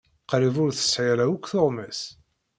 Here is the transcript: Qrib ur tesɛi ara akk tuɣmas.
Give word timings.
Qrib 0.29 0.55
ur 0.63 0.71
tesɛi 0.73 1.03
ara 1.11 1.25
akk 1.31 1.45
tuɣmas. 1.51 2.01